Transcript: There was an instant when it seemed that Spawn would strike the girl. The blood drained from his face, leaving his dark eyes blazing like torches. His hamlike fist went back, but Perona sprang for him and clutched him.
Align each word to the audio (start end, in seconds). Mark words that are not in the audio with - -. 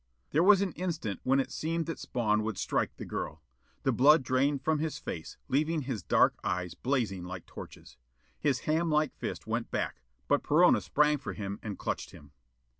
There 0.31 0.41
was 0.41 0.61
an 0.63 0.71
instant 0.71 1.19
when 1.21 1.39
it 1.39 1.51
seemed 1.51 1.85
that 1.85 1.99
Spawn 1.99 2.41
would 2.41 2.57
strike 2.57 2.95
the 2.97 3.05
girl. 3.05 3.43
The 3.83 3.91
blood 3.91 4.23
drained 4.23 4.63
from 4.63 4.79
his 4.79 4.97
face, 4.97 5.37
leaving 5.47 5.81
his 5.83 6.01
dark 6.01 6.33
eyes 6.43 6.73
blazing 6.73 7.23
like 7.23 7.45
torches. 7.45 7.97
His 8.39 8.61
hamlike 8.61 9.15
fist 9.15 9.45
went 9.45 9.69
back, 9.69 10.01
but 10.27 10.41
Perona 10.41 10.81
sprang 10.81 11.19
for 11.19 11.33
him 11.33 11.59
and 11.61 11.77
clutched 11.77 12.09
him. 12.09 12.31